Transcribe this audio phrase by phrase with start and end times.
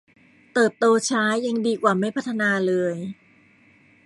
[0.53, 2.95] เติบโตช้ายังดีกว่าไม่พัฒนาเลย